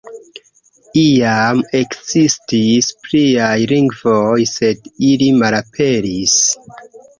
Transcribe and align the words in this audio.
Iam 1.01 1.59
ekzistis 1.79 2.89
pliaj 3.05 3.53
lingvoj, 3.75 4.41
sed 4.55 4.91
ili 5.13 5.31
malaperis. 5.45 6.37